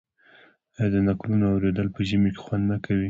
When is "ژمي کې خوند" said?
2.07-2.63